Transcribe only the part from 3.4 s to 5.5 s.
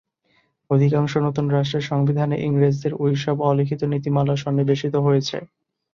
অলিখিত নীতিমালা সন্নিবেশিত হয়েছে।